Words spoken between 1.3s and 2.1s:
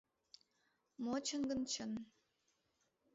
гын, чын.